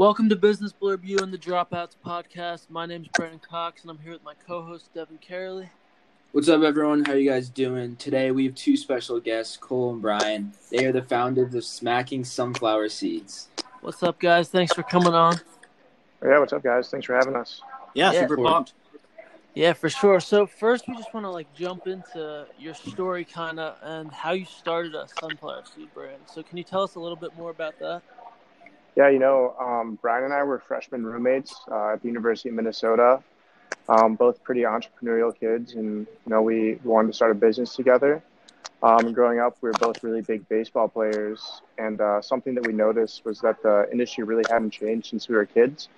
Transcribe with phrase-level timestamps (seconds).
[0.00, 2.70] Welcome to Business Blurb You and the Dropouts podcast.
[2.70, 5.68] My name is Brandon Cox, and I'm here with my co-host Devin Carley.
[6.32, 7.04] What's up, everyone?
[7.04, 7.96] How are you guys doing?
[7.96, 10.54] Today we have two special guests, Cole and Brian.
[10.70, 13.48] They are the founders of Smacking Sunflower Seeds.
[13.82, 14.48] What's up, guys?
[14.48, 15.38] Thanks for coming on.
[16.24, 16.88] Yeah, what's up, guys?
[16.88, 17.60] Thanks for having us.
[17.92, 18.20] Yeah, Yeah.
[18.22, 18.72] super pumped.
[19.52, 20.18] Yeah, for sure.
[20.20, 24.32] So first, we just want to like jump into your story, kind of, and how
[24.32, 26.22] you started a sunflower seed brand.
[26.24, 28.00] So can you tell us a little bit more about that?
[28.96, 32.54] Yeah, you know, um, Brian and I were freshman roommates uh, at the University of
[32.56, 33.22] Minnesota.
[33.88, 38.22] Um, both pretty entrepreneurial kids, and you know, we wanted to start a business together.
[38.82, 42.72] Um, growing up, we were both really big baseball players, and uh, something that we
[42.72, 45.88] noticed was that the industry really hadn't changed since we were kids.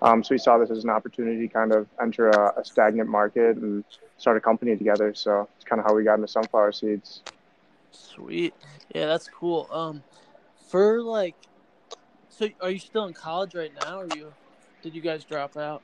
[0.00, 3.08] Um, so we saw this as an opportunity to kind of enter a, a stagnant
[3.08, 3.84] market and
[4.16, 5.12] start a company together.
[5.14, 7.22] So it's kind of how we got into sunflower seeds.
[7.90, 8.54] Sweet.
[8.94, 9.68] Yeah, that's cool.
[9.70, 10.02] Um,
[10.68, 11.34] for like,
[12.38, 14.32] so are you still in college right now, or you?
[14.82, 15.82] Did you guys drop out?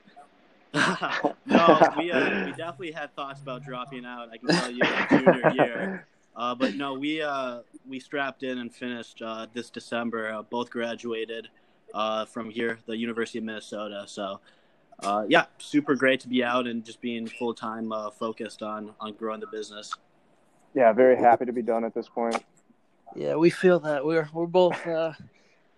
[0.75, 4.29] no, we uh, we definitely had thoughts about dropping out.
[4.31, 6.07] I can tell you, junior year.
[6.37, 10.33] Uh, but no, we uh, we strapped in and finished uh, this December.
[10.33, 11.47] Uh, both graduated
[11.95, 14.03] uh, from here, the University of Minnesota.
[14.09, 14.41] So,
[14.99, 18.95] uh, yeah, super great to be out and just being full time uh, focused on
[18.99, 19.93] on growing the business.
[20.75, 22.43] Yeah, very happy to be done at this point.
[23.15, 25.13] Yeah, we feel that we're we're both uh,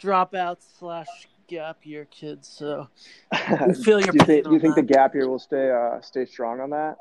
[0.00, 2.48] dropouts slash gap year kids.
[2.48, 2.88] So
[3.66, 5.38] we feel your do you pain think, do you on think the gap year will
[5.38, 6.96] stay uh, stay strong on that?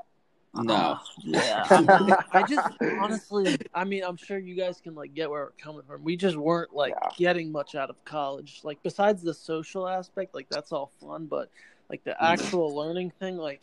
[0.53, 0.73] No.
[0.73, 1.89] Uh, yeah, I'm
[2.31, 5.81] I just honestly, I mean, I'm sure you guys can like get where we're coming
[5.87, 6.03] from.
[6.03, 7.09] We just weren't like Yeah.
[7.17, 8.61] getting much out of college.
[8.63, 11.49] Like besides the social aspect, like that's all fun, but
[11.89, 13.61] like the actual learning thing, like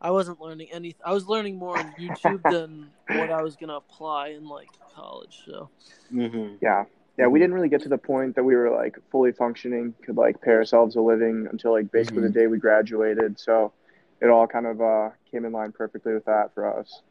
[0.00, 1.00] I wasn't learning anything.
[1.04, 5.42] I was learning more on YouTube than what I was gonna apply in like college.
[5.46, 5.70] So
[6.12, 6.56] Mm-hmm.
[6.60, 6.84] Yeah,
[7.18, 7.26] yeah.
[7.26, 10.40] We didn't really get to the point that we were like fully functioning, could like
[10.40, 13.38] pay ourselves a living until like basically the day we graduated.
[13.38, 13.72] So
[14.20, 17.02] it all kind of uh, came in line perfectly with that for us.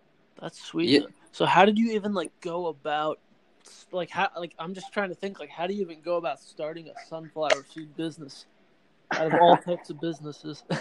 [0.41, 0.89] that's sweet.
[0.89, 1.07] Yeah.
[1.31, 3.19] So how did you even like go about?
[3.91, 6.39] Like how like I'm just trying to think like how do you even go about
[6.39, 8.45] starting a sunflower seed business
[9.11, 10.63] out of all types of businesses?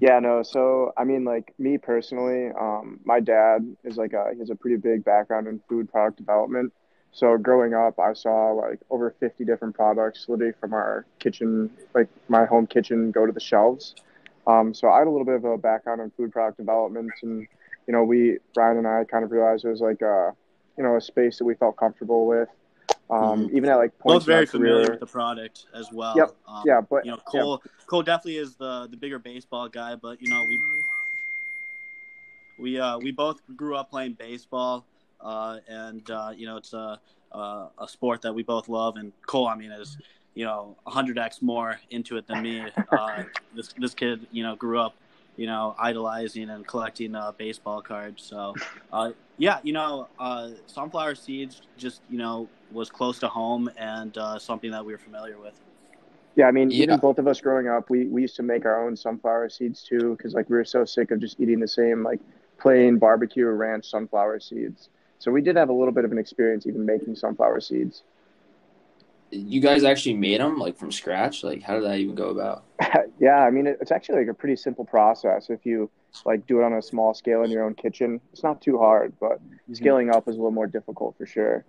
[0.00, 0.42] Yeah, no.
[0.42, 4.54] So I mean, like me personally, um, my dad is like a he has a
[4.54, 6.72] pretty big background in food product development.
[7.12, 12.08] So growing up, I saw like over 50 different products literally from our kitchen, like
[12.28, 13.94] my home kitchen, go to the shelves.
[14.46, 17.46] Um, so I had a little bit of a background in food product development, and
[17.86, 20.32] you know, we Brian and I kind of realized it was like a
[20.76, 22.48] you know a space that we felt comfortable with.
[23.10, 24.60] Um, Even at like points Both very in career.
[24.60, 26.14] familiar with the product as well.
[26.16, 26.36] Yep.
[26.46, 29.94] Um, Yeah, but you know, yeah, Cole Cole definitely is the the bigger baseball guy,
[29.96, 30.60] but you know we
[32.58, 34.84] we uh we both grew up playing baseball,
[35.20, 37.00] uh, and uh, you know it's a,
[37.32, 38.96] a a sport that we both love.
[38.96, 39.96] And Cole, I mean, is
[40.34, 42.66] you know hundred x more into it than me.
[42.90, 43.22] Uh,
[43.54, 44.94] this this kid, you know, grew up.
[45.36, 48.24] You know, idolizing and collecting uh, baseball cards.
[48.24, 48.56] So,
[48.92, 54.16] uh, yeah, you know, uh, sunflower seeds just you know was close to home and
[54.18, 55.54] uh, something that we were familiar with.
[56.34, 56.84] Yeah, I mean, Yeah.
[56.84, 59.82] even both of us growing up, we, we used to make our own sunflower seeds
[59.82, 62.20] too, because like we were so sick of just eating the same like
[62.58, 64.88] plain barbecue ranch sunflower seeds.
[65.18, 68.02] So we did have a little bit of an experience even making sunflower seeds.
[69.30, 71.44] You guys actually made them like from scratch?
[71.44, 72.64] Like, how did that even go about?
[73.20, 75.90] yeah, I mean, it, it's actually like a pretty simple process if you
[76.24, 78.20] like do it on a small scale in your own kitchen.
[78.32, 79.74] It's not too hard, but mm-hmm.
[79.74, 81.64] scaling up is a little more difficult for sure.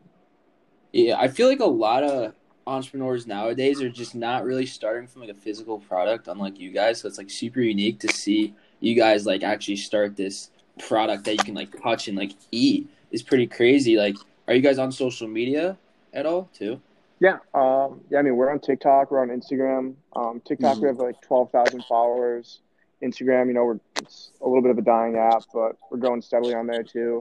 [0.94, 2.34] Yeah, I feel like a lot of
[2.66, 7.02] entrepreneurs nowadays are just not really starting from like a physical product, unlike you guys.
[7.02, 11.34] So it's like super unique to see you guys like actually start this product that
[11.34, 12.90] you can like touch and like eat.
[13.12, 13.96] Is pretty crazy.
[13.98, 14.16] Like,
[14.48, 15.78] are you guys on social media
[16.14, 16.80] at all too?
[17.20, 18.20] Yeah, um, yeah.
[18.20, 19.96] I mean, we're on TikTok, we're on Instagram.
[20.16, 20.82] Um, TikTok, Mhm.
[20.82, 22.62] we have like twelve thousand followers.
[23.02, 26.22] Instagram, you know, we're it's a little bit of a dying app, but we're growing
[26.22, 27.20] steadily on there too.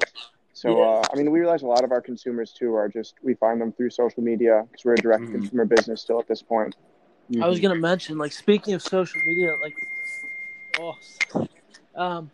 [0.53, 3.34] So, uh, I mean, we realize a lot of our consumers too are just we
[3.34, 5.32] find them through social media because we're a direct Mhm.
[5.32, 6.75] consumer business still at this point.
[7.41, 9.75] I was gonna mention, like, speaking of social media, like,
[10.81, 10.94] oh,
[11.94, 12.31] um,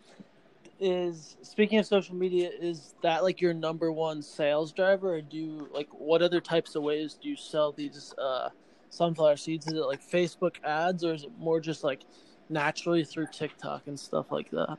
[0.79, 5.37] is speaking of social media, is that like your number one sales driver, or do
[5.37, 8.49] you like what other types of ways do you sell these uh,
[8.89, 9.67] sunflower seeds?
[9.67, 12.01] Is it like Facebook ads, or is it more just like
[12.49, 14.77] naturally through TikTok and stuff like that?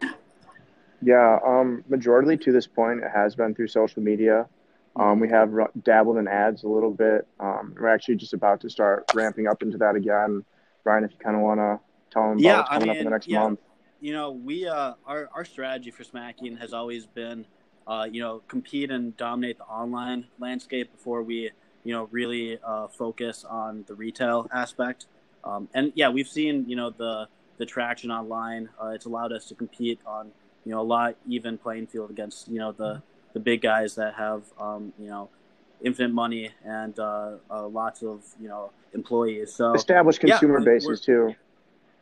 [1.02, 4.46] Yeah, um, majority to this point, it has been through social media.
[4.96, 7.26] Um, we have ru- dabbled in ads a little bit.
[7.38, 10.42] Um, we're actually just about to start ramping up into that again.
[10.84, 11.78] Brian, if you kind of want to
[12.10, 13.40] tell them about Yeah, what's I coming up in mean, the next yeah.
[13.40, 13.60] month.
[14.00, 17.46] You know, we uh, our our strategy for smacking has always been,
[17.86, 21.50] uh, you know, compete and dominate the online landscape before we,
[21.84, 25.06] you know, really uh, focus on the retail aspect.
[25.44, 27.28] Um, and yeah, we've seen you know the
[27.58, 28.68] the traction online.
[28.82, 30.30] Uh, it's allowed us to compete on
[30.64, 33.02] you know a lot even playing field against you know the
[33.32, 35.28] the big guys that have um, you know
[35.82, 39.54] infinite money and uh, uh, lots of you know employees.
[39.54, 41.34] So established consumer yeah, bases too.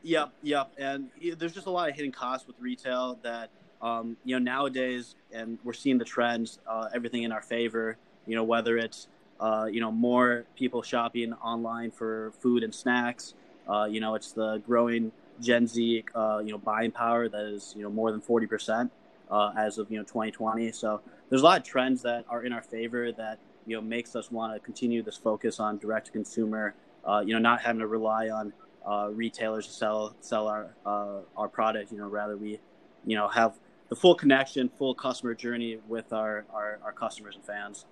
[0.04, 0.70] Yep, yep.
[0.78, 1.08] And
[1.38, 3.48] there's just a lot of hidden costs with retail that
[3.80, 6.58] um, you know nowadays, and we're seeing the trends.
[6.66, 7.96] Uh, everything in our favor.
[8.26, 9.08] You know whether it's
[9.40, 13.32] uh, you know more people shopping online for food and snacks.
[13.66, 15.10] Uh, you know it's the growing
[15.40, 18.92] Gen Z uh, you know buying power that is you know more than forty percent
[19.30, 20.70] uh, as of you know 2020.
[20.72, 24.14] So there's a lot of trends that are in our favor that you know makes
[24.14, 26.74] us want to continue this focus on direct to consumer.
[27.06, 28.50] Uh, you know, not having to rely on
[28.86, 31.92] uh, retailers to sell sell our uh, our product.
[31.92, 32.60] You know, rather we,
[33.06, 33.54] you know, have
[33.88, 37.86] the full connection, full customer journey with our our, our customers and fans.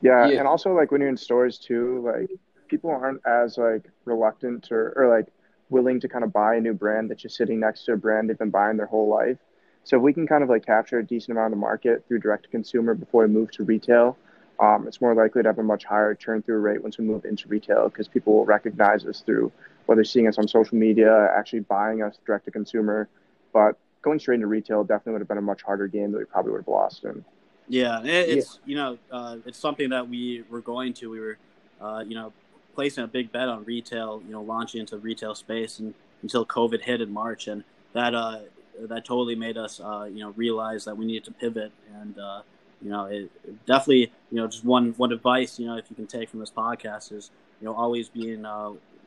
[0.00, 2.30] Yeah, yeah, and also like when you're in stores too, like
[2.68, 5.32] people aren't as like reluctant or, or like
[5.70, 8.30] willing to kind of buy a new brand that's just sitting next to a brand
[8.30, 9.38] they've been buying their whole life.
[9.84, 12.20] So if we can kind of like capture a decent amount of the market through
[12.20, 14.16] direct to consumer before we move to retail,
[14.60, 17.24] um, it's more likely to have a much higher turn through rate once we move
[17.24, 19.52] into retail because people will recognize us through
[19.88, 23.08] whether seeing us on social media, actually buying us direct to consumer.
[23.54, 26.26] But going straight into retail definitely would have been a much harder game that we
[26.26, 27.24] probably would have lost in.
[27.68, 28.70] Yeah, it's yeah.
[28.70, 31.08] you know uh, it's something that we were going to.
[31.08, 31.38] We were
[31.80, 32.34] uh, you know
[32.74, 34.22] placing a big bet on retail.
[34.26, 37.64] You know, launching into retail space and until COVID hit in March, and
[37.94, 38.40] that uh,
[38.78, 42.42] that totally made us uh, you know realize that we needed to pivot and uh,
[42.82, 43.30] you know it,
[43.64, 46.50] definitely you know just one one advice you know if you can take from this
[46.50, 47.30] podcast is
[47.60, 48.44] you know always being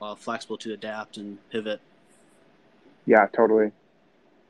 [0.01, 1.79] uh, flexible to adapt and pivot.
[3.05, 3.71] Yeah, totally.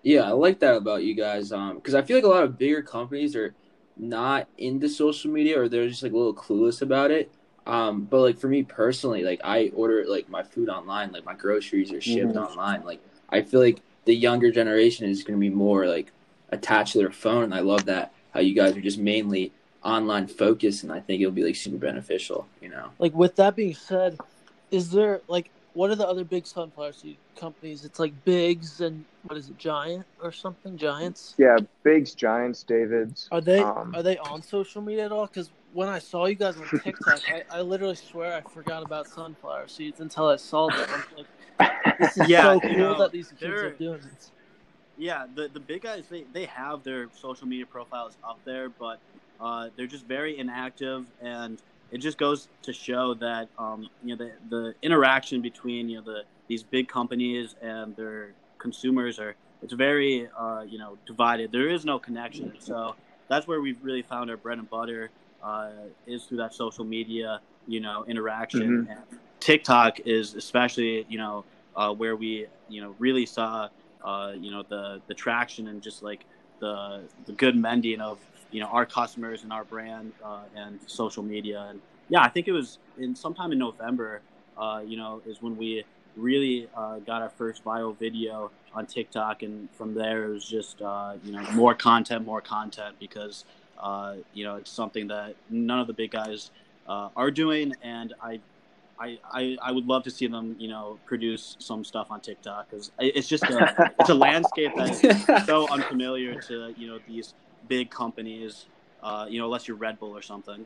[0.04, 2.44] Yeah, I like that about you guys Um, because um, I feel like a lot
[2.44, 3.54] of bigger companies are
[3.98, 7.32] not into social media or they're just like a little clueless about it.
[7.68, 11.36] Um, but like for me personally, like I order like my food online, like my
[11.36, 12.38] groceries are shipped mm-hmm.
[12.38, 12.84] online.
[12.84, 16.12] Like I feel like the younger generation is going to be more like
[16.50, 17.44] attached to their phone.
[17.44, 19.52] And I love that how you guys are just mainly
[19.84, 22.48] online focused, and I think it'll be like super beneficial.
[22.62, 24.18] You know, like with that being said,
[24.72, 27.86] is there like what are the other big sunflower seed companies?
[27.86, 30.78] It's like Bigs and what is it, Giant or something?
[30.78, 31.36] Giants.
[31.38, 33.30] Yeah, Bigs, Giants, Davids.
[33.32, 35.28] Are they um, are they on social media at all?
[35.28, 39.08] Because when I saw you guys on TikTok, I, I literally swear I forgot about
[39.08, 40.88] sunflower seeds until I saw them.
[40.90, 41.04] I'm
[41.60, 44.32] like, this is yeah, so cool know, that these kids are doing this.
[44.98, 49.00] Yeah, the the big guys they, they have their social media profiles up there, but
[49.40, 54.26] uh, they're just very inactive, and it just goes to show that um, you know
[54.26, 59.74] the the interaction between you know the these big companies and their consumers are it's
[59.74, 61.52] very uh, you know divided.
[61.52, 62.96] There is no connection, so
[63.28, 65.12] that's where we've really found our bread and butter
[65.44, 65.70] uh,
[66.08, 68.88] is through that social media you know interaction.
[68.88, 69.18] Mm-hmm.
[69.40, 71.44] TikTok is especially you know
[71.76, 73.70] uh, where we you know really saw
[74.04, 76.26] uh, you know the the traction and just like
[76.60, 78.18] the the good mending of
[78.52, 81.68] you know our customers and our brand uh, and social media.
[81.70, 84.22] And yeah I think it was in sometime in November
[84.58, 85.84] uh, you know is when we
[86.18, 89.44] really uh, got our first viral video on TikTok.
[89.44, 93.46] And from there it was just uh, you know more content more content because
[94.34, 96.52] you know it's something that none of the big guys
[96.88, 97.74] are doing.
[97.82, 98.40] And I
[99.02, 102.70] I, I, I would love to see them, you know, produce some stuff on TikTok
[102.70, 107.34] because it's just a, it's a landscape that is so unfamiliar to you know these
[107.68, 108.66] big companies,
[109.04, 110.66] uh, you know, unless you're Red Bull or something.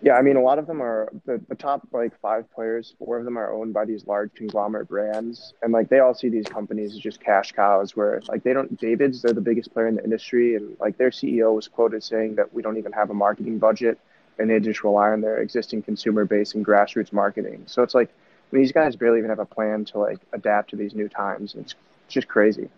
[0.00, 2.94] Yeah, I mean, a lot of them are the, the top like five players.
[3.00, 6.28] Four of them are owned by these large conglomerate brands, and like they all see
[6.28, 7.96] these companies as just cash cows.
[7.96, 11.10] Where like they don't, David's they're the biggest player in the industry, and like their
[11.10, 13.98] CEO was quoted saying that we don't even have a marketing budget
[14.38, 17.64] and they just rely on their existing consumer base and grassroots marketing.
[17.66, 20.70] So it's like I mean, these guys barely even have a plan to like adapt
[20.70, 21.54] to these new times.
[21.54, 21.74] It's
[22.08, 22.68] just crazy.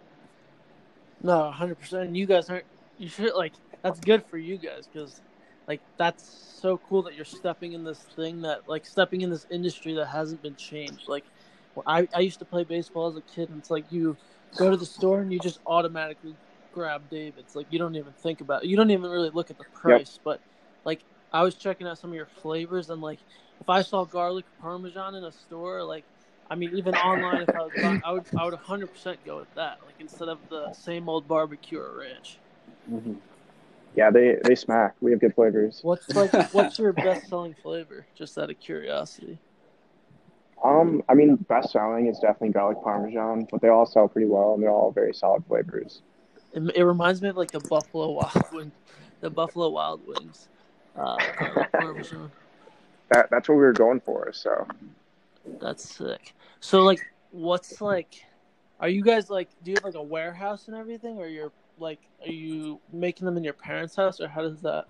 [1.22, 2.16] No, hundred percent.
[2.16, 2.64] You guys aren't.
[3.00, 3.52] You should like.
[3.82, 5.22] That's good for you guys because,
[5.66, 6.22] like, that's
[6.60, 10.06] so cool that you're stepping in this thing that, like, stepping in this industry that
[10.06, 11.08] hasn't been changed.
[11.08, 11.24] Like,
[11.86, 14.16] I I used to play baseball as a kid, and it's like you
[14.56, 16.36] go to the store and you just automatically
[16.74, 17.56] grab David's.
[17.56, 18.64] Like, you don't even think about.
[18.64, 18.68] It.
[18.68, 20.24] You don't even really look at the price, yep.
[20.24, 20.40] but
[20.84, 21.00] like
[21.32, 23.18] I was checking out some of your flavors and like
[23.60, 26.04] if I saw garlic parmesan in a store, like
[26.50, 27.72] I mean even online if I was
[28.04, 31.78] I would I would 100% go with that like instead of the same old barbecue
[31.78, 32.39] or ranch.
[32.88, 33.14] Mm-hmm.
[33.96, 34.94] Yeah, they they smack.
[35.00, 35.80] We have good flavors.
[35.82, 38.06] What's like what's your best selling flavor?
[38.14, 39.38] Just out of curiosity.
[40.62, 44.54] Um, I mean, best selling is definitely garlic parmesan, but they all sell pretty well,
[44.54, 46.02] and they're all very solid flavors.
[46.52, 48.72] It, it reminds me of like the Buffalo Wild Wings,
[49.20, 50.48] the Buffalo Wild Wings.
[50.94, 51.16] Uh,
[53.08, 54.32] that that's what we were going for.
[54.32, 54.66] So.
[55.60, 56.34] That's sick.
[56.60, 58.24] So like, what's like?
[58.78, 59.48] Are you guys like?
[59.62, 63.36] Do you have like a warehouse and everything, or you're like, are you making them
[63.36, 64.86] in your parents' house, or how does that?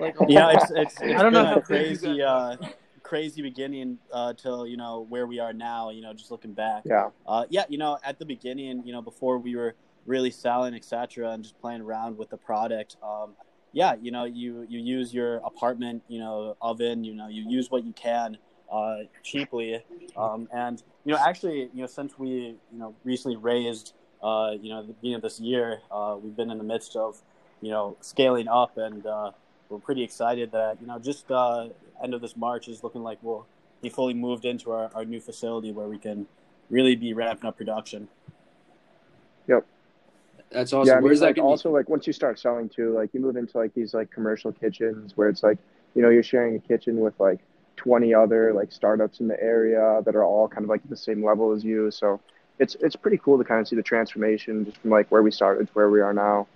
[0.00, 2.56] Like, Yeah, it's it's, it's I don't know been how a big crazy uh,
[3.02, 5.90] crazy beginning uh, till you know where we are now.
[5.90, 6.82] You know, just looking back.
[6.84, 7.10] Yeah.
[7.26, 9.74] Uh, yeah, you know, at the beginning, you know, before we were
[10.06, 12.96] really selling, etc., and just playing around with the product.
[13.02, 13.34] Um,
[13.72, 17.04] yeah, you know, you you use your apartment, you know, oven.
[17.04, 18.38] You know, you use what you can
[18.70, 19.82] uh, cheaply,
[20.16, 22.30] um, and you know, actually, you know, since we
[22.72, 26.50] you know recently raised, uh, you know, the beginning of this year, uh, we've been
[26.50, 27.20] in the midst of,
[27.60, 29.30] you know, scaling up, and uh,
[29.68, 31.68] we're pretty excited that you know, just uh,
[32.02, 33.46] end of this March is looking like we'll
[33.82, 36.26] be fully moved into our, our new facility where we can
[36.70, 38.08] really be ramping up production.
[39.46, 39.64] Yep.
[40.50, 40.88] That's awesome.
[40.88, 41.50] yeah, I mean, Where's that like gonna be?
[41.50, 44.52] also like once you start selling too, like you move into like these like commercial
[44.52, 45.58] kitchens where it's like
[45.94, 47.40] you know you're sharing a kitchen with like
[47.76, 50.96] 20 other like startups in the area that are all kind of like at the
[50.96, 51.90] same level as you.
[51.90, 52.20] So
[52.58, 55.30] it's it's pretty cool to kind of see the transformation just from like where we
[55.30, 56.46] started to where we are now.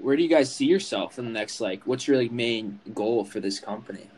[0.00, 1.86] Where do you guys see yourself in the next like?
[1.86, 4.08] What's your like main goal for this company?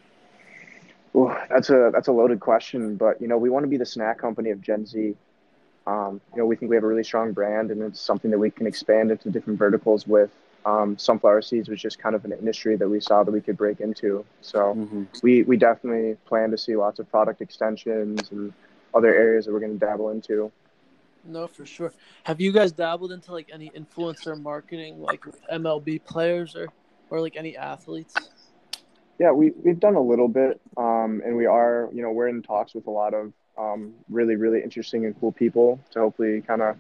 [1.13, 3.87] Well, that's a that's a loaded question, but you know we want to be the
[3.87, 5.15] snack company of Gen Z.
[5.87, 8.39] Um, you know we think we have a really strong brand, and it's something that
[8.39, 10.31] we can expand into different verticals with.
[10.67, 13.59] Um, sunflower seeds was just kind of an industry that we saw that we could
[13.59, 14.25] break into.
[14.41, 18.53] So we we definitely plan to see lots of product extensions and
[18.95, 20.51] other areas that we're going to dabble into.
[21.25, 21.93] No, for sure.
[22.25, 26.69] Have you guys dabbled into like any influencer marketing, like with MLB players or
[27.11, 28.15] or like any athletes?
[29.19, 32.43] Yeah, we we've done a little bit, um, and we are, you know, we're in
[32.43, 36.61] talks with a lot of um, really really interesting and cool people to hopefully kind
[36.61, 36.77] of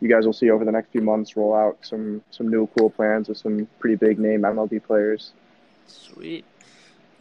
[0.00, 2.90] you guys will see over the next few months roll out some some new cool
[2.90, 5.32] plans with some pretty big name MLB players.
[5.86, 6.44] Sweet.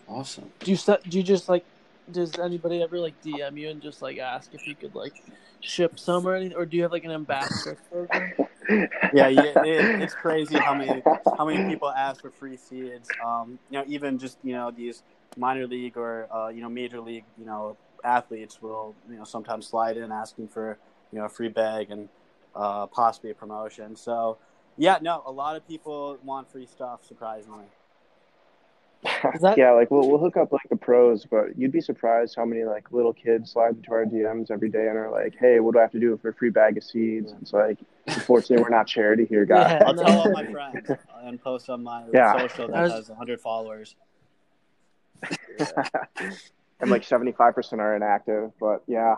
[0.07, 0.51] Awesome.
[0.59, 1.03] Do you set?
[1.09, 1.65] Do you just like?
[2.09, 5.21] Does anybody ever like DM you and just like ask if you could like
[5.59, 8.33] ship some or anything, or do you have like an ambassador program?
[9.13, 11.01] Yeah, yeah it, it's crazy how many
[11.37, 13.09] how many people ask for free seeds.
[13.25, 15.03] Um, you know, even just you know these
[15.37, 19.67] minor league or uh, you know major league you know athletes will you know sometimes
[19.67, 20.77] slide in asking for
[21.11, 22.09] you know a free bag and
[22.55, 23.95] uh, possibly a promotion.
[23.95, 24.37] So
[24.77, 27.05] yeah, no, a lot of people want free stuff.
[27.05, 27.65] Surprisingly.
[29.33, 32.35] Is that- yeah, like we'll we'll hook up like the pros, but you'd be surprised
[32.35, 35.59] how many like little kids slide into our DMs every day and are like, "Hey,
[35.59, 38.61] what do I have to do for a free bag of seeds?" It's like, unfortunately,
[38.63, 39.71] we're not charity here, guys.
[39.81, 40.89] Yeah, I'll tell all my friends
[41.23, 42.37] and post on my Yeah.
[42.39, 43.95] social that I was- has 100 followers.
[46.79, 49.15] and like seventy five percent are inactive, but yeah.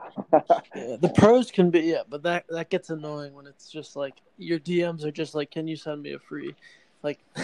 [0.75, 4.15] Yeah, the pros can be yeah, but that that gets annoying when it's just like
[4.37, 6.55] your DMs are just like, "Can you send me a free?"
[7.03, 7.19] Like,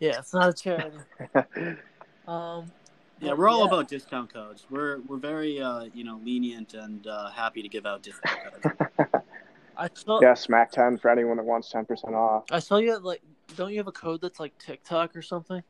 [0.00, 0.96] yeah, it's not a charity.
[2.28, 2.70] Um,
[3.18, 3.66] Yeah, we're all yeah.
[3.66, 4.64] about discount codes.
[4.70, 9.24] We're we're very uh, you know lenient and uh, happy to give out discount codes.
[9.76, 12.44] I saw yeah, Smack ten for anyone that wants ten percent off.
[12.52, 13.22] I saw you have, like,
[13.56, 15.62] don't you have a code that's like TikTok or something?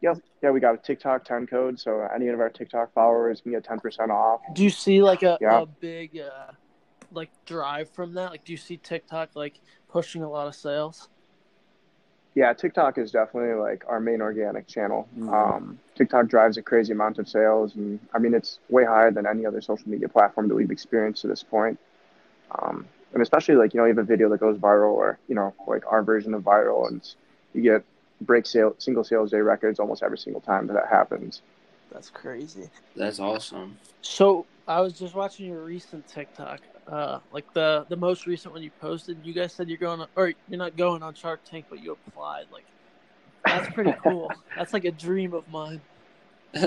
[0.00, 0.14] Yeah,
[0.50, 3.78] we got a TikTok ten code, so any of our TikTok followers can get ten
[3.78, 4.40] percent off.
[4.54, 5.62] Do you see like a, Yeah.
[5.62, 6.52] a big uh,
[7.10, 8.30] like drive from that?
[8.30, 11.08] Like, do you see TikTok like pushing a lot of sales?
[12.34, 15.06] Yeah, TikTok is definitely like our main organic channel.
[15.18, 15.32] Mhm.
[15.32, 19.26] Um, TikTok drives a crazy amount of sales, and I mean it's way higher than
[19.26, 21.78] any other social media platform that we've experienced to this point.
[22.52, 25.34] Um, and especially like you know you have a video that goes viral, or you
[25.34, 27.02] know like our version of viral, and
[27.52, 27.84] you get
[28.22, 31.42] break sale single sales day records almost every single time that that happens.
[31.90, 32.70] That's crazy.
[32.96, 33.76] That's awesome.
[34.00, 38.62] So I was just watching your recent TikTok, uh, like the the most recent one
[38.62, 39.18] you posted.
[39.24, 41.96] You guys said you're going, on, or you're not going on Shark Tank, but you
[42.06, 42.46] applied.
[42.52, 42.64] Like,
[43.44, 44.30] that's pretty cool.
[44.56, 45.80] that's like a dream of mine.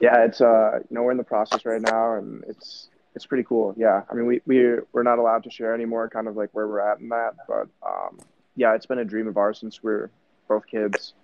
[0.00, 3.42] Yeah, it's uh, you know, we're in the process right now, and it's it's pretty
[3.42, 3.74] cool.
[3.76, 6.68] Yeah, I mean, we we we're not allowed to share anymore, kind of like where
[6.68, 8.18] we're at in that, but um,
[8.54, 10.10] yeah, it's been a dream of ours since we are
[10.48, 11.14] both kids.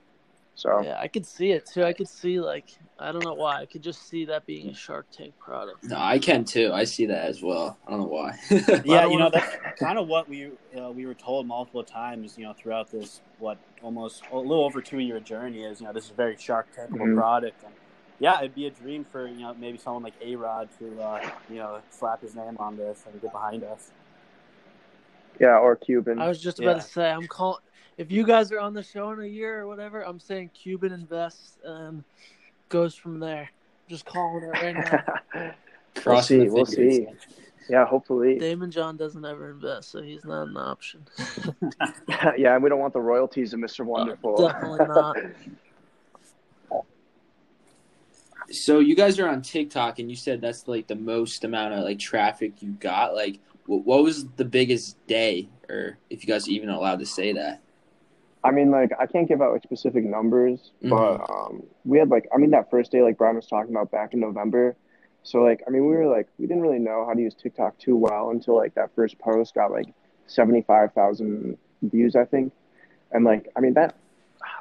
[0.57, 1.85] So Yeah, I could see it too.
[1.85, 2.67] I could see like
[2.99, 3.61] I don't know why.
[3.61, 5.83] I could just see that being a Shark Tank product.
[5.85, 6.71] No, I can too.
[6.73, 7.77] I see that as well.
[7.87, 8.39] I don't know why.
[8.51, 12.39] yeah, you know wanna- that's kind of what we uh, we were told multiple times.
[12.39, 15.81] You know, throughout this what almost a little over two year journey is.
[15.81, 17.17] You know, this is a very Shark Tankable Mhm.
[17.17, 17.75] product, and
[18.21, 21.31] yeah, it'd be a dream for you know maybe someone like A Rod to uh,
[21.51, 23.91] you know slap his name on this and get behind us.
[25.41, 26.21] yeah, or Cuban.
[26.21, 26.83] I was just about Yeah.
[26.83, 27.59] to say I'm calling.
[27.97, 30.93] If you guys are on the show in a year or whatever, I'm saying Cuban
[30.93, 32.03] invests and
[32.69, 33.51] goes from there.
[33.89, 34.75] Just calling it right
[35.37, 35.53] now.
[36.07, 36.49] we'll see.
[36.49, 37.07] We'll see.
[37.69, 38.39] Yeah, hopefully.
[38.39, 41.07] Daymond John doesn't ever invest, so he's not an option.
[42.37, 43.85] yeah, and we don't want the royalties of Mr.
[43.85, 44.49] Wonderful.
[44.49, 45.17] Definitely not.
[48.51, 51.85] so you guys are on TikTok, and you said that's like the most amount of
[51.85, 53.15] like traffic you got.
[53.15, 57.07] Like, wh- what was the biggest day, or if you guys are even allowed to
[57.07, 57.63] say that?
[58.45, 62.29] I mean, like I can't give out like specific numbers, but um, we had like
[62.33, 64.77] I mean that first day, like Brian was talking about back in November.
[65.23, 67.79] So like I mean we were like we didn't really know how to use TikTok
[67.79, 69.89] too well until like that first post got like
[70.27, 72.53] seventy five thousand views I think,
[73.11, 73.97] and like I mean that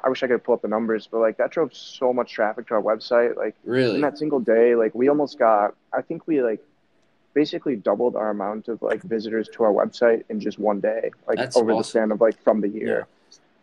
[0.02, 2.66] I wish I could pull up the numbers, but like that drove so much traffic
[2.68, 3.36] to our website.
[3.36, 3.96] Like Really?
[3.96, 6.60] in that single day, like we almost got I think we like
[7.34, 11.36] basically doubled our amount of like visitors to our website in just one day, like
[11.36, 13.06] That's over the span of like from the year.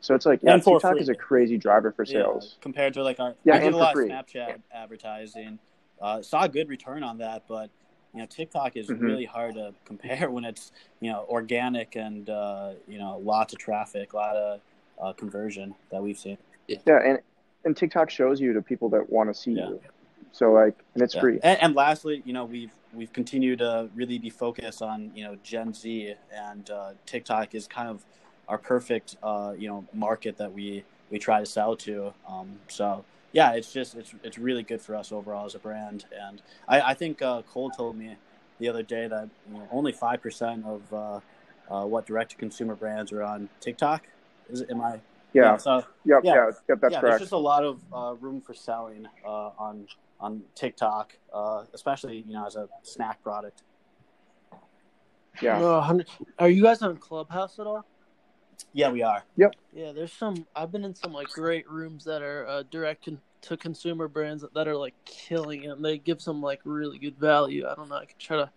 [0.02, 1.02] So it's like yeah, And TikTok free.
[1.02, 2.58] is a crazy driver for Yeah, sales.
[2.60, 4.12] compared to like our, Yeah, I did and a for lot free.
[4.12, 5.60] of Snapchat advertising.
[6.02, 7.70] Uh, saw a good return on that, but
[8.14, 9.00] you know, TikTok is Mhm.
[9.00, 13.60] really hard to compare when it's you know organic and uh, you know lots of
[13.60, 14.62] traffic, a lot of
[15.00, 16.38] uh, conversion that we've seen.
[16.68, 17.20] Yeah, and
[17.64, 19.70] and TikTok shows you to people that want to see Yeah.
[19.70, 19.82] you.
[20.32, 21.22] So like, and it's Yeah.
[21.22, 21.40] free.
[21.44, 25.38] And, and lastly, you know, we've we've continued to really be focused on you know
[25.44, 28.04] Gen Z, and uh, TikTok is kind of
[28.52, 32.14] our perfect uh, you know market that we we try to sell to.
[32.28, 36.06] Um, so yeah, it's just it's it's really good for us overall as a brand.
[36.22, 38.18] And I, I think uh, Cole told me
[38.60, 41.20] the other day that you know, only five percent of uh,
[41.74, 44.04] uh, what direct to consumer brands are on TikTok.
[44.50, 45.00] Is am I?
[45.34, 46.36] Yeah, So yep, yeah.
[46.36, 49.88] yeah, yep, that's yeah, there's just a lot of uh, room for selling uh, on
[50.20, 53.64] on TikTok, uh, especially you know as a snack product.
[55.42, 57.86] Yeah, No, 100 Are you guys on Clubhouse at all?
[58.74, 59.24] Yeah, we are.
[59.38, 59.56] Yep.
[59.74, 60.46] Yeah, there's some.
[60.56, 64.42] I've been in some like great rooms that are uh, direct con- to consumer brands
[64.44, 65.70] that, that are like killing it.
[65.70, 67.66] And they give some like really good value.
[67.68, 67.96] I don't know.
[67.96, 68.52] I could try to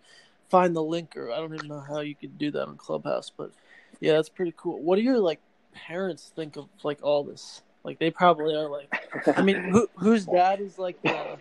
[0.49, 3.31] find the link, or I don't even know how you could do that on Clubhouse.
[3.35, 3.51] But
[3.99, 4.81] yeah, that's pretty cool.
[4.81, 5.41] What do your like
[5.73, 7.61] parents think of like all this?
[7.83, 8.93] Like they probably are like.
[9.37, 11.37] I mean, who whose dad is like the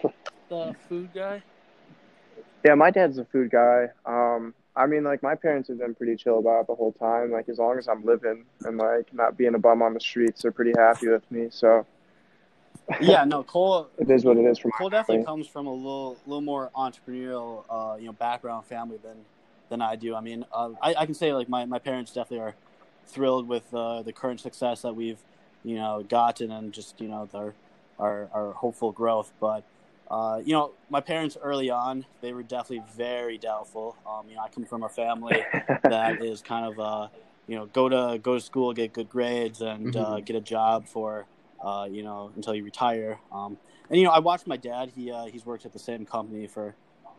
[0.49, 1.43] the food guy?
[2.65, 2.75] yeah.
[2.75, 3.89] My dad's a food guy.
[4.07, 7.31] Um, I mean, like my parents have been pretty chill about it the whole time.
[7.31, 10.43] Like as long as I'm living and like not being a bum on the streets,
[10.43, 11.49] they're pretty happy with me.
[11.51, 11.87] So
[13.01, 13.89] Yeah, no, Cole.
[13.99, 15.27] it is what it is for Cole definitely family.
[15.27, 19.17] comes from a little little more entrepreneurial, uh, you know, background family than
[19.69, 20.15] than I do.
[20.15, 22.55] I mean, uh, I, I can say like my, my parents definitely are
[23.07, 25.19] thrilled with uh, the current success that we've
[25.63, 27.55] you know gotten and just you know our
[27.99, 29.33] our, our hopeful growth.
[29.41, 29.65] But
[30.11, 33.97] uh, you know, my parents early on they were definitely very doubtful.
[34.07, 35.43] Um, you know, I come from a family
[35.83, 37.09] that is kind of uh,
[37.47, 40.87] you know go to go to school, get good grades, and uh, get a job
[40.87, 41.27] for
[41.63, 43.19] uh, you know until you retire.
[43.33, 43.59] Um,
[43.91, 44.93] and you know, I watched my dad.
[44.95, 46.75] He uh, he's worked at the same company for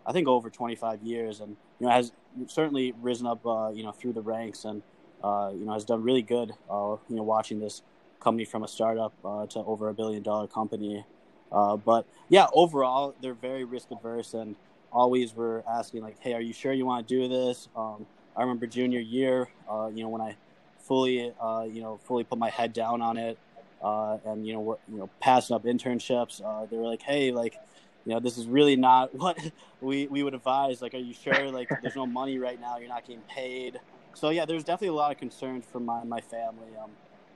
[0.05, 2.11] I think over 25 years, and you know has
[2.47, 4.81] certainly risen up uh, you know through the ranks, and
[5.23, 6.53] uh, you know has done really good.
[6.69, 7.81] Uh, you know, watching this
[8.19, 11.05] company from a startup uh, to over a billion dollar company.
[11.51, 14.55] Uh, but yeah, overall they're very risk averse and
[14.91, 18.05] always were asking like, "Hey, are you sure you want to do this?" Um,
[18.35, 20.35] I remember junior year, uh, you know, when I
[20.79, 23.37] fully, uh, you know, fully put my head down on it,
[23.81, 26.41] uh, and you know, you know, passing up internships.
[26.43, 27.59] Uh, they were like, "Hey, like,
[28.05, 29.37] you know, this is really not what
[29.81, 30.81] we we would advise.
[30.81, 31.51] Like, are you sure?
[31.51, 32.77] Like, there's no money right now.
[32.77, 33.79] You're not getting paid."
[34.13, 36.69] So yeah, there's definitely a lot of concerns from my my family.
[36.81, 36.91] Um,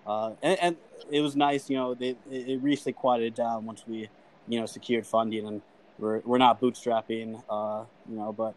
[0.09, 0.77] uh, and, and
[1.11, 4.09] it was nice, you know, they it it recently quieted down once we,
[4.47, 5.61] you know, secured funding and
[5.99, 8.55] we're we're not bootstrapping, uh, you know, but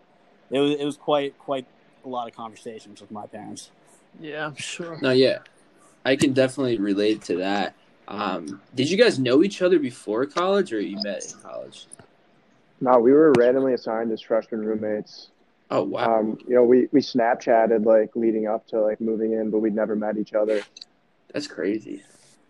[0.51, 1.67] it was it was quite quite
[2.07, 3.71] a lot of conversations with my parents.
[4.19, 4.99] Yeah, I'm sure.
[5.03, 5.41] No, yeah,
[6.07, 7.75] I can definitely relate to that.
[8.09, 11.87] Um, did you guys know each other before college, or you met in college?
[12.81, 15.29] No, we were randomly assigned as freshman roommates.
[15.71, 19.51] Oh wow, Um, you know, we we Snapchatted like leading up to like moving in,
[19.51, 20.63] but we'd never met each other.
[21.33, 22.03] That's crazy.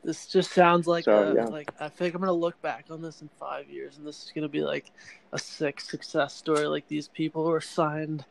[0.05, 1.45] This just sounds like So, a, yeah.
[1.45, 4.33] like I think I'm gonna look back on this in five years, and this is
[4.35, 4.91] gonna be like
[5.33, 6.67] a sick success story.
[6.67, 8.25] Like these people were signed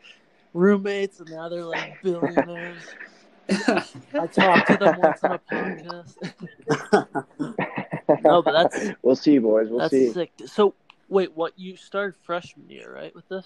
[0.53, 2.83] roommates, and now they're like billionaires.
[3.49, 6.15] I talked to them once on a podcast.
[8.23, 9.69] No, but that's- we'll see, boys.
[9.69, 10.11] We'll That's see.
[10.11, 10.31] sick.
[10.45, 10.73] So
[11.09, 13.13] wait, what you started freshman year, right?
[13.15, 13.45] With this?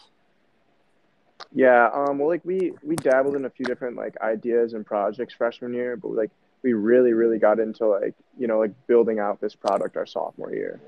[1.51, 5.33] Yeah, um, well, like we we dabbled in a few different like ideas and projects
[5.33, 6.31] freshman year, but like
[6.65, 10.51] we really really got into like you know like building out this product our sophomore
[10.51, 10.81] year.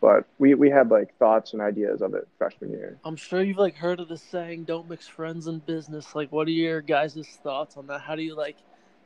[0.00, 2.96] But we we had like thoughts and ideas of it freshman year.
[3.04, 6.48] I'm sure you've like heard of the saying, "Don't mix friends and business." Like, what
[6.48, 8.00] are your guys' thoughts on that?
[8.00, 8.56] How do you like?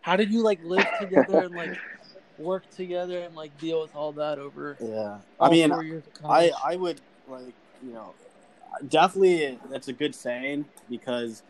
[0.02, 1.76] How did you like live together and like
[2.38, 4.78] work together and like deal with all that over?
[4.80, 6.52] Yeah, I mean, four years of I?
[6.64, 8.14] I would like you know
[8.88, 11.42] definitely that's a good saying because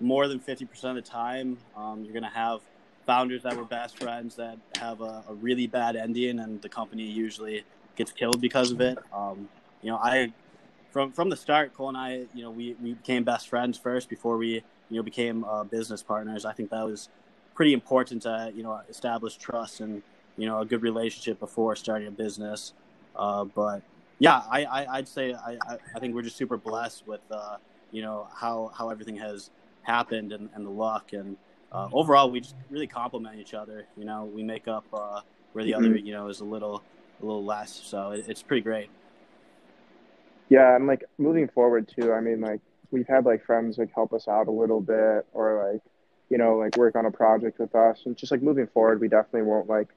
[0.00, 2.62] more than fifty percent of the time um, you're gonna have
[3.06, 7.04] founders that were best friends that have a, a really bad ending and the company
[7.04, 7.64] usually
[7.96, 8.98] gets killed because of it.
[9.12, 9.48] Um,
[9.82, 10.32] you know, I
[10.90, 14.08] from from the start, Cole and I, you know, we we became best friends first
[14.08, 16.44] before we you know became uh, business partners.
[16.44, 17.08] I think that was
[17.54, 20.02] pretty important to you know establish trust and
[20.36, 22.72] you know a good relationship before starting a business.
[23.14, 23.82] Uh, but
[24.18, 25.58] yeah, I, I would say I,
[25.94, 27.56] I think we're just super blessed with uh,
[27.92, 29.50] you know how how everything has
[29.82, 31.36] happened and, and the luck and
[31.76, 33.86] uh, overall we just really complement each other.
[33.96, 35.20] You know, we make up uh,
[35.52, 35.84] where the mm-hmm.
[35.84, 36.82] other you know is a little
[37.20, 37.72] a little less.
[37.84, 38.88] So it, it's pretty great.
[40.48, 42.12] Yeah, and like moving forward too.
[42.12, 42.60] I mean, like
[42.90, 45.82] we've had like friends like help us out a little bit, or like
[46.30, 49.08] you know like work on a project with us, and just like moving forward, we
[49.08, 49.88] definitely won't like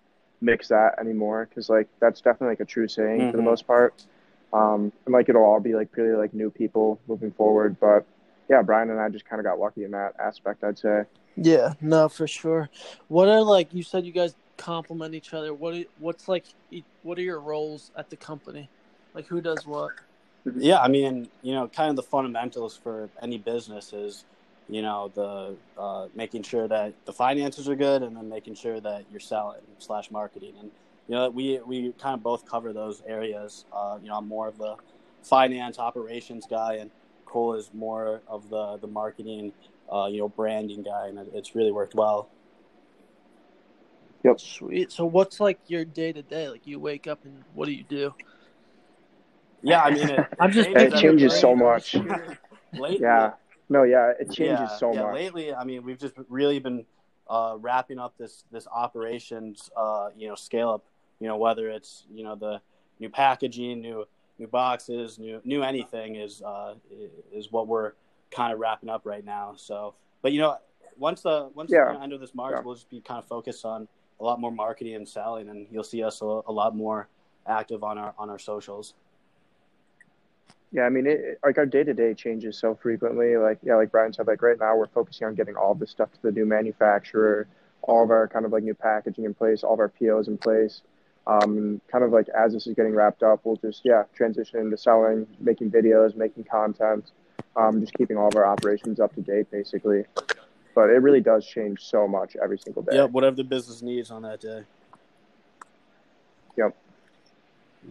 [0.42, 3.32] mix that anymore because like that's definitely like a true saying mm-hmm.
[3.32, 3.50] for the mm-hmm.
[3.50, 4.06] most part.
[4.52, 8.06] Um, and like it'll all be like purely like new people moving forward, but
[8.50, 11.04] yeah, Brian and I just kind of got lucky in that aspect, I'd say.
[11.42, 12.70] Yeah, no, for sure.
[13.08, 14.06] What are like you said?
[14.06, 15.54] You guys complement each other.
[15.54, 16.46] What are, what's like?
[17.04, 18.70] What are your roles at the company?
[19.16, 19.94] Like who does what?
[20.58, 24.26] Yeah, I mean, you know, kind of the fundamentals for any business is,
[24.70, 28.82] you know, the uh, making sure that the finances are good, and then making sure
[28.82, 30.72] that you're selling slash marketing, and
[31.08, 33.66] you know, we we kind of both cover those areas.
[33.74, 34.76] Uh, you know, I'm more of the
[35.24, 36.92] finance operations guy, and
[37.26, 39.54] Cole is more of the the marketing,
[39.92, 42.30] uh, you know, branding guy, and it's really worked well.
[44.24, 44.40] Yep.
[44.40, 44.92] Sweet.
[44.92, 46.50] So, what's like your day to day?
[46.50, 48.14] Like, you wake up and what do you do?
[49.62, 51.96] Yeah, I mean, it, I'm just it changes so much.
[52.74, 53.34] lately, yeah,
[53.70, 55.16] no, yeah, it changes yeah, so yeah, much.
[55.16, 56.86] Lately, I mean, we've just really been
[57.30, 60.86] uh, wrapping up this this operations, uh, you know, scale up.
[61.20, 62.62] You know, whether it's you know the
[63.00, 64.06] new packaging, new
[64.38, 66.76] new boxes, new new anything is uh,
[67.34, 67.94] is what we're
[68.32, 69.54] kind of wrapping up right now.
[69.56, 70.58] So, but you know,
[70.98, 71.94] once the once yeah.
[71.94, 72.62] the end of this March, yeah.
[72.64, 73.88] we'll just be kind of focused on
[74.20, 77.08] a lot more marketing and selling, and you'll see us a, a lot more
[77.48, 78.94] active on our on our socials.
[80.72, 83.38] Yeah, I mean, it, like our day to day changes so frequently.
[83.38, 86.12] Like, yeah, like Brian said, like right now we're focusing on getting all this stuff
[86.12, 87.48] to the new manufacturer,
[87.82, 90.38] all of our kind of like new packaging in place, all of our POs in
[90.38, 90.82] place.
[91.26, 94.78] Um, kind of like as this is getting wrapped up, we'll just yeah transition into
[94.78, 97.12] selling, making videos, making content,
[97.56, 100.06] um, just keeping all of our operations up to date, basically.
[100.76, 102.96] But it really does change so much every single day.
[102.96, 104.64] Yeah, whatever the business needs on that day.
[106.58, 106.76] Yep.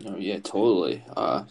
[0.06, 1.02] Oh yeah, totally.
[1.16, 1.44] Uh,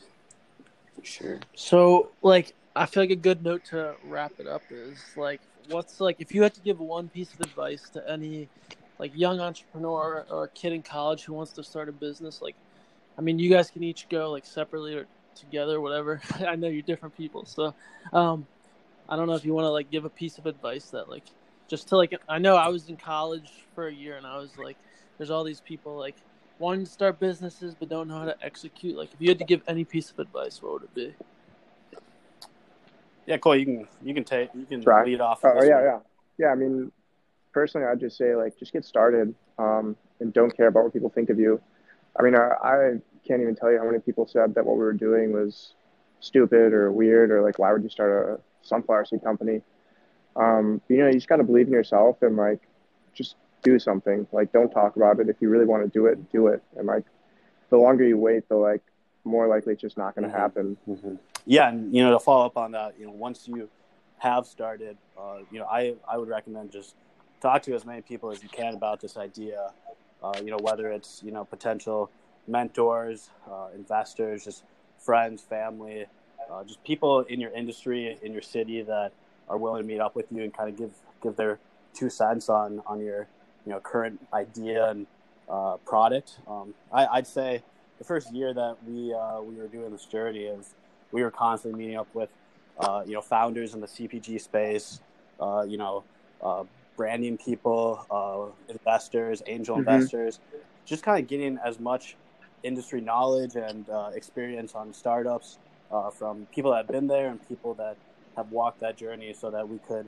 [0.96, 1.40] for sure.
[1.56, 6.00] So, like, I feel like a good note to wrap it up is like, what's
[6.00, 8.48] like if you had to give one piece of advice to any
[9.00, 12.56] like young entrepreneur or kid in college who wants to start a business, like,
[13.18, 15.08] I mean, you guys can each go like separately or
[15.40, 16.22] together, whatever.
[16.40, 17.74] I know you're different people, so
[18.14, 18.48] um,
[19.10, 21.24] I don't know if you want to like give a piece of advice that like
[21.68, 24.58] just to like I know I was in college for a year and I was
[24.58, 24.78] like,
[25.18, 26.16] there's all these people like
[26.60, 28.98] wanting to start businesses but don't know how to execute.
[28.98, 31.14] Like, if you had to give any piece of advice, what would it be?
[33.26, 35.04] Yeah, Cole, you can you can take you can Try.
[35.04, 35.42] lead off.
[35.44, 35.84] Oh yeah, one.
[35.84, 36.00] yeah,
[36.38, 36.48] yeah.
[36.48, 36.92] I mean,
[37.54, 41.10] personally, I'd just say like just get started um, and don't care about what people
[41.10, 41.62] think of you.
[42.18, 44.84] I mean, I, I can't even tell you how many people said that what we
[44.84, 45.74] were doing was
[46.20, 49.62] stupid or weird or like why would you start a sunflower seed company?
[50.36, 52.62] Um, you know, you just got to believe in yourself and like
[53.14, 54.28] just do something.
[54.32, 55.30] Like, don't talk about it.
[55.30, 56.64] If you really want to do it, do it.
[56.76, 57.04] And like,
[57.70, 58.82] the longer you wait, the like
[59.24, 60.42] more likely it's just not going to mm-hmm.
[60.42, 60.78] happen.
[60.88, 61.16] Mm-hmm.
[61.46, 63.70] Yeah, and you know, to follow up on that, you know, once you
[64.20, 66.96] have started, uh, you know, I I would recommend just
[67.42, 69.72] talk to as many people as you can about this idea.
[70.24, 72.10] Uh, you know, whether it's you know potential
[72.48, 74.64] mentors, uh, investors, just
[74.98, 76.06] friends, family,
[76.52, 79.12] uh, just people in your industry, in your city that
[79.50, 81.60] are willing to meet up with you and kind of give give their
[81.94, 83.28] two cents on on your
[83.66, 85.08] you know current idea and
[85.50, 86.40] uh, product.
[86.48, 87.62] Um, I, would say
[87.98, 90.74] the first year that we uh, we were doing this journey is
[91.12, 92.30] we were constantly meeting up with
[92.80, 95.02] uh, you know founders in the CPG space,
[95.40, 96.04] uh, you know
[96.42, 96.64] uh,
[96.96, 99.90] branding people, uh, investors, angel mm-hmm.
[99.90, 100.40] investors,
[100.86, 102.16] just kind of getting as much
[102.64, 105.58] industry knowledge and uh, experience on startups
[105.92, 107.98] uh, from people that have been there and people that
[108.36, 110.08] have walked that journey, so that we could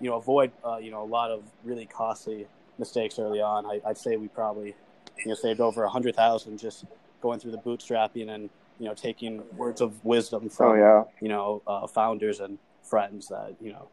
[0.00, 2.46] you know avoid uh, you know a lot of really costly
[2.78, 3.66] mistakes early on.
[3.66, 4.74] I, would say we probably
[5.18, 6.84] you know saved over a hundred thousand just
[7.22, 11.04] going through the bootstrapping and you know taking words of wisdom oh, from oh, yeah.
[11.20, 13.88] you know uh, founders and friends that you know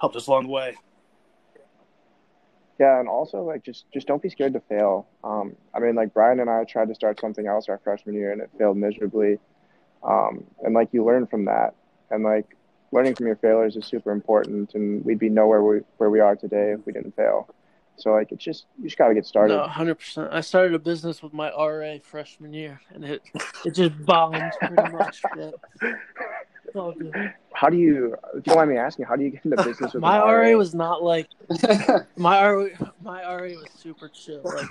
[0.00, 0.74] helped us along the way.
[2.78, 5.08] Yeah, and also like just just don't be scared to fail.
[5.24, 8.32] Um, I mean, like Brian and I tried to start something else our freshman year
[8.32, 9.38] and it failed miserably.
[10.04, 11.74] Um, and like you learn from that,
[12.10, 12.56] and like
[12.92, 14.74] learning from your failures is super important.
[14.74, 17.52] And we'd be nowhere we, where we are today if we didn't fail.
[17.96, 19.56] So like it's just you just got to get started.
[19.56, 20.28] No, hundred percent.
[20.32, 23.22] I started a business with my RA freshman year, and it
[23.64, 25.22] it just bombed pretty much.
[26.74, 27.32] But it's all good.
[27.52, 28.14] How do you?
[28.34, 30.22] If you don't mind me asking, how do you get into business with my an
[30.52, 31.26] RA was not like
[32.16, 32.66] my RA.
[33.02, 34.42] My RA was super chill.
[34.44, 34.70] Like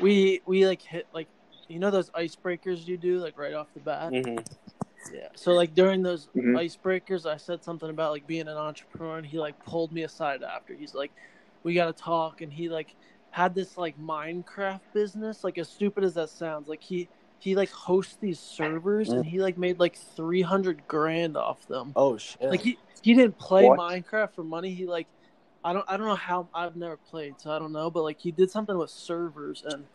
[0.00, 1.28] we we like hit like
[1.68, 4.12] you know those icebreakers you do like right off the bat.
[4.12, 5.14] Mm-hmm.
[5.14, 5.28] Yeah.
[5.34, 6.54] So like during those Mhm.
[6.54, 10.42] icebreakers, I said something about like being an entrepreneur, and he like pulled me aside
[10.42, 10.74] after.
[10.74, 11.10] He's like,
[11.64, 12.94] "We got to talk," and he like
[13.30, 15.42] had this like Minecraft business.
[15.42, 17.08] Like as stupid as that sounds, like he
[17.42, 21.92] he like hosts these servers, and he like made like three hundred grand off them.
[21.96, 22.40] Oh shit!
[22.40, 23.80] Like he he didn't play What?
[23.80, 24.72] Minecraft for money.
[24.72, 25.08] He like
[25.64, 27.90] I don't I don't know how I've never played, so I don't know.
[27.90, 29.86] But like he did something with servers and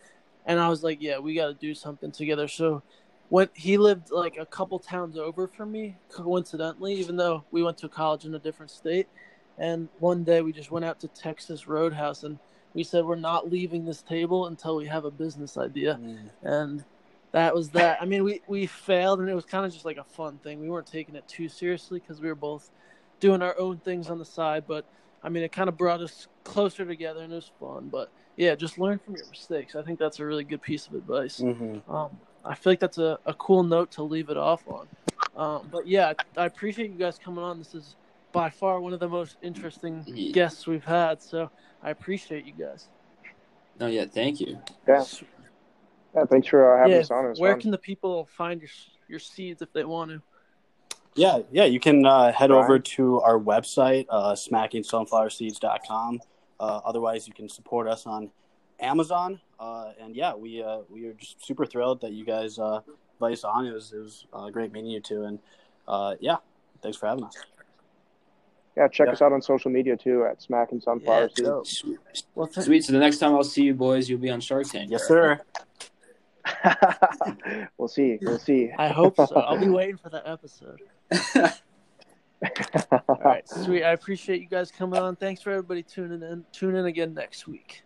[0.45, 2.49] and I was like, yeah, we got to do something together.
[2.49, 2.83] So
[3.29, 7.77] when he lived like a couple towns over from me, coincidentally, even though we went
[7.77, 9.07] to college in a different state.
[9.57, 12.39] And one day we just went out to Texas Roadhouse and
[12.73, 16.29] we said we're not leaving this table until we have a business idea Mm.
[16.43, 16.85] and
[17.31, 18.01] that was that.
[18.01, 20.59] I mean, we we failed, and it was kind of just like a fun thing.
[20.59, 22.69] We weren't taking it too seriously because we were both
[23.19, 24.63] doing our own things on the side.
[24.67, 24.85] But
[25.23, 27.89] I mean, it kind of brought us closer together, and it was fun.
[27.89, 29.75] But yeah, just learn from your mistakes.
[29.75, 31.39] I think that's a really good piece of advice.
[31.39, 31.91] Mm-hmm.
[31.93, 32.11] Um,
[32.45, 34.87] I feel like that's a, a cool note to leave it off on.
[35.35, 37.57] Um, but yeah, I, I appreciate you guys coming on.
[37.59, 37.95] This is
[38.31, 40.31] by far one of the most interesting Yeah.
[40.31, 41.21] guests we've had.
[41.21, 41.49] So
[41.83, 42.87] I appreciate you guys.
[43.79, 44.59] No, yeah, thank you.
[44.87, 45.03] Yeah.
[46.15, 47.25] Yeah, thanks for uh, having Yeah, us on.
[47.25, 47.61] It Where fun.
[47.61, 48.69] can the people find your
[49.07, 50.21] your seeds if they want to?
[51.15, 51.65] Yeah, yeah.
[51.65, 52.63] You can uh, head Right.
[52.63, 56.19] over to our website, uh, smackingsunflowerseeds.com.
[56.59, 58.29] Uh, otherwise, you can support us on
[58.79, 59.39] Amazon.
[59.59, 62.81] Uh, and yeah, we uh, we are just super thrilled that you guys uh,
[63.19, 63.65] invite us on.
[63.65, 65.39] It was it was uh, great meeting you two, and
[65.87, 66.37] uh, yeah,
[66.81, 67.35] thanks for having us.
[68.75, 69.13] Yeah, check Yeah.
[69.13, 71.77] us out on social media too at Smack and Sunflower Yeah, Seeds.
[71.79, 71.97] Sweet.
[72.35, 72.85] Well, th- Sweet.
[72.85, 74.91] So the next time I'll see you boys, you'll be on Shark Tank.
[74.91, 75.07] Yes, right?
[75.07, 75.41] sir.
[77.77, 78.17] we'll see.
[78.21, 78.71] We'll see.
[78.77, 79.35] I hope so.
[79.35, 80.81] I'll be waiting for that episode.
[83.09, 83.83] All right, sweet.
[83.83, 85.15] I appreciate you guys coming on.
[85.15, 86.45] Thanks for everybody tuning in.
[86.51, 87.83] Tune in again next week.